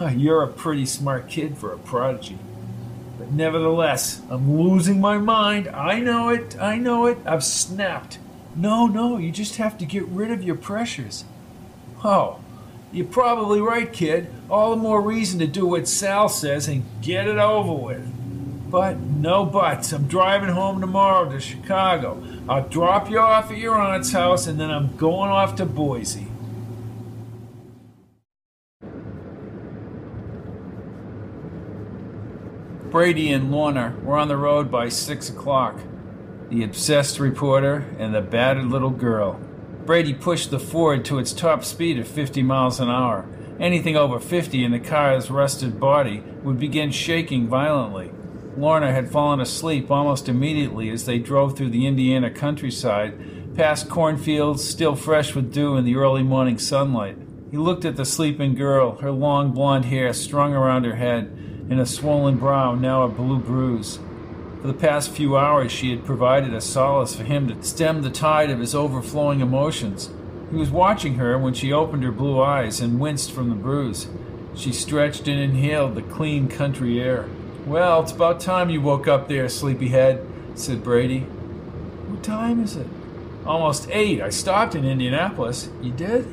You're 0.00 0.42
a 0.42 0.48
pretty 0.48 0.86
smart 0.86 1.28
kid 1.28 1.58
for 1.58 1.72
a 1.72 1.78
prodigy. 1.78 2.38
But 3.18 3.32
nevertheless, 3.32 4.22
I'm 4.30 4.58
losing 4.58 5.00
my 5.00 5.18
mind. 5.18 5.68
I 5.68 6.00
know 6.00 6.28
it. 6.28 6.56
I 6.60 6.76
know 6.76 7.06
it. 7.06 7.18
I've 7.26 7.44
snapped. 7.44 8.18
No, 8.56 8.86
no, 8.86 9.18
you 9.18 9.30
just 9.30 9.56
have 9.56 9.76
to 9.78 9.84
get 9.84 10.04
rid 10.06 10.30
of 10.30 10.42
your 10.42 10.56
pressures. 10.56 11.24
Oh, 12.04 12.40
you're 12.92 13.06
probably 13.06 13.60
right, 13.60 13.92
kid. 13.92 14.28
All 14.48 14.70
the 14.70 14.76
more 14.76 15.00
reason 15.00 15.38
to 15.40 15.46
do 15.46 15.66
what 15.66 15.86
Sal 15.86 16.28
says 16.28 16.68
and 16.68 16.84
get 17.02 17.28
it 17.28 17.38
over 17.38 17.72
with. 17.72 18.08
But 18.70 18.98
no 18.98 19.46
buts. 19.46 19.92
I'm 19.92 20.08
driving 20.08 20.50
home 20.50 20.80
tomorrow 20.80 21.30
to 21.30 21.40
Chicago. 21.40 22.22
I'll 22.48 22.68
drop 22.68 23.08
you 23.08 23.18
off 23.18 23.50
at 23.50 23.56
your 23.56 23.76
aunt's 23.76 24.12
house 24.12 24.46
and 24.46 24.60
then 24.60 24.70
I'm 24.70 24.96
going 24.96 25.30
off 25.30 25.56
to 25.56 25.64
Boise. 25.64 26.26
Brady 32.90 33.32
and 33.32 33.50
Lorna 33.50 33.94
were 34.02 34.18
on 34.18 34.28
the 34.28 34.36
road 34.36 34.70
by 34.70 34.88
six 34.88 35.30
o'clock. 35.30 35.78
The 36.50 36.64
obsessed 36.64 37.18
reporter 37.18 37.86
and 37.98 38.14
the 38.14 38.22
battered 38.22 38.66
little 38.66 38.90
girl. 38.90 39.40
Brady 39.86 40.12
pushed 40.12 40.50
the 40.50 40.58
Ford 40.58 41.04
to 41.06 41.18
its 41.18 41.32
top 41.32 41.64
speed 41.64 41.98
of 41.98 42.08
50 42.08 42.42
miles 42.42 42.80
an 42.80 42.90
hour. 42.90 43.26
Anything 43.58 43.96
over 43.96 44.18
50 44.18 44.62
in 44.62 44.72
the 44.72 44.78
car's 44.78 45.30
rusted 45.30 45.80
body 45.80 46.22
would 46.42 46.58
begin 46.58 46.90
shaking 46.90 47.46
violently. 47.46 48.10
Lorna 48.58 48.90
had 48.90 49.08
fallen 49.08 49.40
asleep 49.40 49.88
almost 49.88 50.28
immediately 50.28 50.90
as 50.90 51.06
they 51.06 51.20
drove 51.20 51.56
through 51.56 51.70
the 51.70 51.86
Indiana 51.86 52.28
countryside, 52.28 53.54
past 53.54 53.88
cornfields 53.88 54.64
still 54.64 54.96
fresh 54.96 55.32
with 55.32 55.52
dew 55.52 55.76
in 55.76 55.84
the 55.84 55.94
early 55.94 56.24
morning 56.24 56.58
sunlight. 56.58 57.16
He 57.52 57.56
looked 57.56 57.84
at 57.84 57.94
the 57.94 58.04
sleeping 58.04 58.56
girl, 58.56 58.96
her 58.96 59.12
long 59.12 59.52
blonde 59.52 59.84
hair 59.84 60.12
strung 60.12 60.54
around 60.54 60.84
her 60.84 60.96
head, 60.96 61.26
and 61.70 61.78
a 61.78 61.86
swollen 61.86 62.36
brow 62.36 62.74
now 62.74 63.02
a 63.02 63.08
blue 63.08 63.38
bruise. 63.38 64.00
For 64.60 64.66
the 64.66 64.74
past 64.74 65.12
few 65.12 65.36
hours, 65.36 65.70
she 65.70 65.90
had 65.90 66.04
provided 66.04 66.52
a 66.52 66.60
solace 66.60 67.14
for 67.14 67.22
him 67.22 67.46
to 67.46 67.62
stem 67.62 68.02
the 68.02 68.10
tide 68.10 68.50
of 68.50 68.58
his 68.58 68.74
overflowing 68.74 69.40
emotions. 69.40 70.10
He 70.50 70.56
was 70.56 70.70
watching 70.70 71.14
her 71.14 71.38
when 71.38 71.54
she 71.54 71.72
opened 71.72 72.02
her 72.02 72.10
blue 72.10 72.42
eyes 72.42 72.80
and 72.80 72.98
winced 72.98 73.30
from 73.30 73.50
the 73.50 73.54
bruise. 73.54 74.08
She 74.56 74.72
stretched 74.72 75.28
and 75.28 75.38
inhaled 75.38 75.94
the 75.94 76.02
clean 76.02 76.48
country 76.48 77.00
air. 77.00 77.28
Well, 77.68 78.02
it's 78.02 78.12
about 78.12 78.40
time 78.40 78.70
you 78.70 78.80
woke 78.80 79.06
up 79.06 79.28
there, 79.28 79.46
sleepyhead, 79.50 80.26
said 80.54 80.82
Brady. 80.82 81.20
What 81.20 82.22
time 82.22 82.64
is 82.64 82.76
it? 82.76 82.86
Almost 83.44 83.90
eight. 83.90 84.22
I 84.22 84.30
stopped 84.30 84.74
in 84.74 84.86
Indianapolis. 84.86 85.68
You 85.82 85.92
did? 85.92 86.24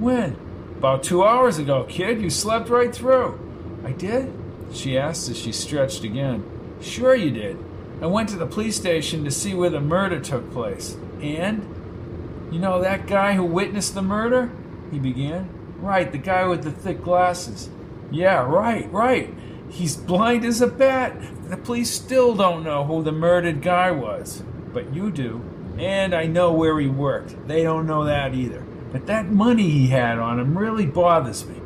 When? 0.00 0.36
About 0.78 1.02
two 1.02 1.24
hours 1.24 1.58
ago, 1.58 1.82
kid. 1.88 2.22
You 2.22 2.30
slept 2.30 2.68
right 2.68 2.94
through. 2.94 3.36
I 3.84 3.90
did? 3.90 4.32
She 4.72 4.96
asked 4.96 5.28
as 5.28 5.36
she 5.36 5.50
stretched 5.50 6.04
again. 6.04 6.48
Sure, 6.80 7.16
you 7.16 7.32
did. 7.32 7.58
I 8.00 8.06
went 8.06 8.28
to 8.28 8.36
the 8.36 8.46
police 8.46 8.76
station 8.76 9.24
to 9.24 9.32
see 9.32 9.52
where 9.52 9.70
the 9.70 9.80
murder 9.80 10.20
took 10.20 10.52
place. 10.52 10.96
And? 11.20 12.48
You 12.52 12.60
know 12.60 12.80
that 12.80 13.08
guy 13.08 13.32
who 13.32 13.44
witnessed 13.44 13.96
the 13.96 14.02
murder? 14.02 14.52
He 14.92 15.00
began. 15.00 15.48
Right, 15.80 16.12
the 16.12 16.18
guy 16.18 16.46
with 16.46 16.62
the 16.62 16.70
thick 16.70 17.02
glasses. 17.02 17.68
Yeah, 18.12 18.46
right, 18.46 18.88
right. 18.92 19.34
He's 19.74 19.96
blind 19.96 20.44
as 20.44 20.60
a 20.60 20.68
bat. 20.68 21.16
The 21.50 21.56
police 21.56 21.90
still 21.90 22.36
don't 22.36 22.62
know 22.62 22.84
who 22.84 23.02
the 23.02 23.10
murdered 23.10 23.60
guy 23.60 23.90
was. 23.90 24.44
But 24.72 24.94
you 24.94 25.10
do. 25.10 25.42
And 25.76 26.14
I 26.14 26.26
know 26.26 26.52
where 26.52 26.78
he 26.78 26.86
worked. 26.86 27.48
They 27.48 27.64
don't 27.64 27.88
know 27.88 28.04
that 28.04 28.36
either. 28.36 28.60
But 28.92 29.06
that 29.06 29.32
money 29.32 29.68
he 29.68 29.88
had 29.88 30.20
on 30.20 30.38
him 30.38 30.56
really 30.56 30.86
bothers 30.86 31.44
me. 31.44 31.60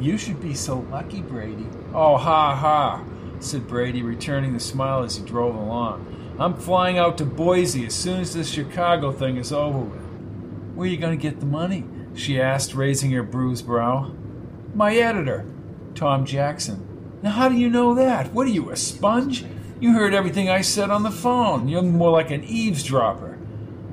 you 0.00 0.16
should 0.16 0.40
be 0.40 0.54
so 0.54 0.86
lucky, 0.90 1.20
Brady. 1.20 1.66
Oh, 1.92 2.16
ha 2.16 2.56
ha, 2.56 3.04
said 3.40 3.68
Brady, 3.68 4.02
returning 4.02 4.54
the 4.54 4.60
smile 4.60 5.02
as 5.02 5.16
he 5.16 5.22
drove 5.22 5.54
along. 5.54 6.06
I'm 6.38 6.54
flying 6.54 6.96
out 6.96 7.18
to 7.18 7.26
Boise 7.26 7.84
as 7.84 7.94
soon 7.94 8.20
as 8.20 8.32
this 8.32 8.48
Chicago 8.48 9.12
thing 9.12 9.36
is 9.36 9.52
over 9.52 9.80
with. 9.80 10.00
Where 10.74 10.88
are 10.88 10.90
you 10.90 10.96
going 10.96 11.18
to 11.18 11.22
get 11.22 11.40
the 11.40 11.46
money? 11.46 11.84
she 12.14 12.40
asked, 12.40 12.74
raising 12.74 13.10
her 13.10 13.22
bruised 13.22 13.66
brow. 13.66 14.12
My 14.74 14.96
editor, 14.96 15.44
Tom 15.94 16.24
Jackson. 16.24 16.86
Now, 17.22 17.30
how 17.30 17.48
do 17.48 17.56
you 17.56 17.68
know 17.68 17.94
that? 17.94 18.32
What 18.32 18.46
are 18.46 18.50
you, 18.50 18.70
a 18.70 18.76
sponge? 18.76 19.44
You 19.80 19.92
heard 19.92 20.14
everything 20.14 20.48
I 20.48 20.60
said 20.60 20.90
on 20.90 21.02
the 21.02 21.10
phone. 21.10 21.68
You're 21.68 21.82
more 21.82 22.10
like 22.10 22.30
an 22.30 22.44
eavesdropper. 22.44 23.38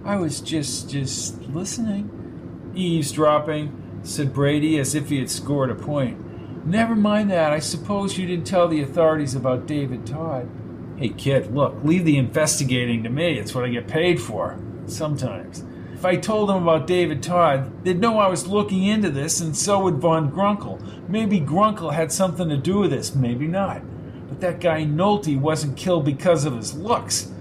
I 0.04 0.18
was 0.18 0.42
just, 0.42 0.90
just 0.90 1.42
listening. 1.42 2.72
Eavesdropping, 2.76 4.00
said 4.04 4.34
Brady 4.34 4.78
as 4.80 4.94
if 4.94 5.10
he 5.10 5.18
had 5.18 5.30
scored 5.32 5.72
a 5.72 5.76
point. 5.76 6.66
Never 6.66 6.96
mind 6.96 7.32
that. 7.32 7.52
I 7.52 7.60
suppose 7.60 8.18
you 8.18 8.28
didn't 8.28 8.48
tell 8.48 8.68
the 8.68 8.82
authorities 8.82 9.36
about 9.36 9.68
David 9.68 10.06
Todd. 10.06 10.50
Hey, 10.98 11.10
kid, 11.10 11.54
look, 11.54 11.76
leave 11.84 12.06
the 12.06 12.18
investigating 12.18 13.04
to 13.04 13.10
me. 13.10 13.38
It's 13.38 13.54
what 13.54 13.66
I 13.66 13.70
get 13.70 13.88
paid 13.88 14.22
for. 14.22 14.60
Sometimes. 14.86 15.64
If 16.06 16.10
I 16.10 16.18
told 16.18 16.50
them 16.50 16.62
about 16.62 16.86
David 16.86 17.24
Todd, 17.24 17.84
they'd 17.84 18.00
know 18.00 18.20
I 18.20 18.28
was 18.28 18.46
looking 18.46 18.84
into 18.84 19.10
this, 19.10 19.42
and 19.42 19.58
so 19.58 19.82
would 19.82 19.96
Von 19.96 20.32
Grunkel. 20.32 20.80
Maybe 21.10 21.40
Grunkel 21.40 21.96
had 21.96 22.12
something 22.12 22.48
to 22.48 22.58
do 22.58 22.78
with 22.78 22.92
this, 22.92 23.16
maybe 23.16 23.48
not. 23.48 23.82
But 24.30 24.40
that 24.40 24.60
guy 24.60 24.84
Nolte 24.84 25.42
wasn't 25.42 25.78
killed 25.78 26.06
because 26.06 26.46
of 26.46 26.56
his 26.56 26.76
looks. 26.76 27.32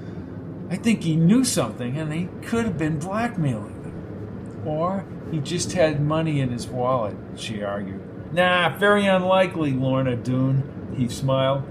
I 0.70 0.76
think 0.76 1.02
he 1.02 1.14
knew 1.14 1.44
something, 1.44 1.98
and 1.98 2.10
he 2.10 2.30
could 2.40 2.64
have 2.64 2.78
been 2.78 2.98
blackmailing 2.98 3.82
them. 3.82 4.62
Or 4.64 5.04
he 5.30 5.40
just 5.40 5.72
had 5.72 6.00
money 6.00 6.40
in 6.40 6.48
his 6.48 6.66
wallet, 6.66 7.18
she 7.36 7.62
argued. 7.62 8.32
Nah, 8.32 8.78
very 8.78 9.04
unlikely, 9.04 9.74
Lorna 9.74 10.16
Doone, 10.16 10.94
he 10.96 11.10
smiled. 11.10 11.64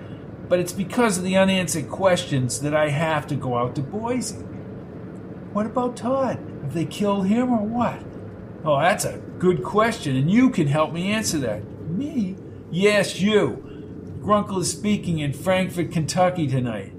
But 0.48 0.60
it's 0.60 0.74
because 0.74 1.18
of 1.18 1.24
the 1.24 1.38
unanswered 1.38 1.90
questions 1.90 2.62
that 2.62 2.76
I 2.76 2.90
have 2.90 3.26
to 3.28 3.36
go 3.36 3.58
out 3.58 3.74
to 3.78 3.82
Boise. 3.82 4.36
What 5.54 5.66
about 5.66 5.98
Todd? 5.98 6.53
They 6.74 6.86
killed 6.86 7.28
him 7.28 7.52
or 7.52 7.64
what? 7.64 8.00
Oh, 8.66 8.80
that's 8.80 9.06
a 9.06 9.20
good 9.38 9.64
question, 9.64 10.16
and 10.16 10.32
you 10.32 10.50
can 10.50 10.68
help 10.68 10.92
me 10.92 11.12
answer 11.12 11.38
that. 11.40 11.64
Me? 11.90 12.36
Yes, 12.72 13.20
you. 13.20 14.20
Grunkel 14.22 14.62
is 14.62 14.72
speaking 14.72 15.20
in 15.20 15.34
Frankfort, 15.34 15.92
Kentucky 15.92 16.48
tonight. 16.48 16.94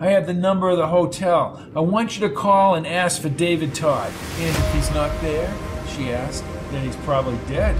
I 0.00 0.06
have 0.06 0.26
the 0.26 0.34
number 0.34 0.70
of 0.70 0.78
the 0.78 0.88
hotel. 0.88 1.64
I 1.76 1.80
want 1.80 2.18
you 2.18 2.26
to 2.26 2.34
call 2.34 2.74
and 2.74 2.84
ask 2.84 3.22
for 3.22 3.28
David 3.28 3.74
Todd. 3.74 4.10
And 4.38 4.56
if 4.56 4.74
he's 4.74 4.90
not 4.92 5.20
there, 5.20 5.54
she 5.86 6.10
asked, 6.10 6.44
then 6.72 6.84
he's 6.84 6.96
probably 6.96 7.38
dead. 7.46 7.76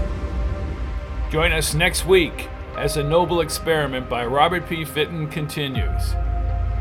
Join 1.32 1.50
us 1.50 1.74
next 1.74 2.06
week 2.06 2.48
as 2.76 2.96
a 2.96 3.02
noble 3.02 3.40
experiment 3.40 4.08
by 4.08 4.24
Robert 4.26 4.68
P. 4.68 4.84
Fitton 4.84 5.26
continues. 5.28 6.12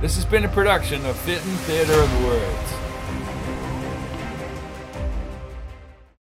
This 0.02 0.16
has 0.16 0.26
been 0.26 0.46
a 0.46 0.50
production 0.50 1.04
of 1.06 1.16
Fitton 1.16 1.56
Theater 1.66 1.94
of 1.94 2.20
the 2.20 2.28
Words. 2.28 2.71